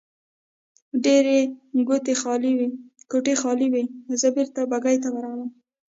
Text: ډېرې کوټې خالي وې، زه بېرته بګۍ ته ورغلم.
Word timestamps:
ډېرې 1.03 1.39
کوټې 3.11 3.33
خالي 3.41 3.67
وې، 3.71 3.83
زه 4.19 4.27
بېرته 4.35 4.59
بګۍ 4.71 4.97
ته 5.03 5.09
ورغلم. 5.11 5.49